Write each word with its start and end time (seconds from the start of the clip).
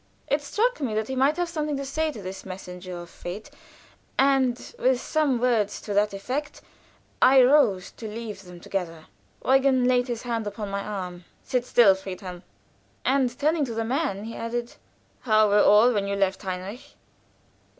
It 0.27 0.41
struck 0.41 0.81
me 0.81 0.95
that 0.95 1.09
he 1.09 1.15
might 1.15 1.37
have 1.37 1.47
something 1.47 1.77
to 1.77 1.85
say 1.85 2.11
to 2.11 2.23
this 2.23 2.43
messenger 2.43 2.97
of 2.99 3.07
fate, 3.07 3.51
and 4.17 4.73
with 4.79 4.99
some 4.99 5.39
words 5.39 5.79
to 5.81 5.93
that 5.93 6.11
effect 6.11 6.59
I 7.21 7.43
rose 7.43 7.91
to 7.97 8.07
leave 8.07 8.41
them 8.41 8.59
together. 8.59 9.05
Eugen 9.45 9.83
laid 9.83 10.07
his 10.07 10.23
hand 10.23 10.47
upon 10.47 10.71
my 10.71 10.81
arm. 10.81 11.25
"Sit 11.43 11.65
still, 11.67 11.93
Friedhelm." 11.93 12.41
And 13.05 13.37
turning 13.37 13.63
to 13.65 13.75
the 13.75 13.85
man, 13.85 14.23
he 14.23 14.35
added: 14.35 14.73
"How 15.19 15.47
were 15.47 15.61
all 15.61 15.93
when 15.93 16.07
you 16.07 16.15
left, 16.15 16.41
Heinrich?" 16.41 16.81